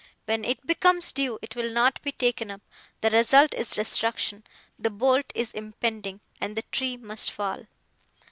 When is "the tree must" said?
6.57-7.29